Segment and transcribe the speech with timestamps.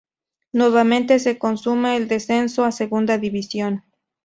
[0.51, 3.83] Nuevamente se consuma el descenso a Segunda División.